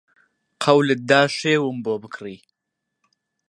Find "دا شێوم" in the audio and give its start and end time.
1.11-1.77